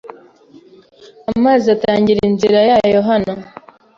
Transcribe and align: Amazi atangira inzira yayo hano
Amazi 1.31 1.65
atangira 1.75 2.19
inzira 2.29 2.59
yayo 2.69 2.99
hano 3.09 3.33